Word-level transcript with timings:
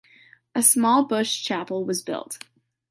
A 0.55 0.63
small 0.63 1.05
bush 1.05 1.43
chapel 1.43 1.85
was 1.85 2.01
built. 2.01 2.39